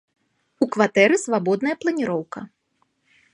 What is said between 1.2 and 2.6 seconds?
свабодная планіроўка.